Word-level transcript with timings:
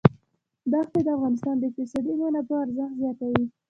ښتې 0.85 0.99
د 1.03 1.07
افغانستان 1.17 1.55
د 1.57 1.63
اقتصادي 1.69 2.13
منابعو 2.21 2.61
ارزښت 2.65 2.93
زیاتوي. 3.01 3.43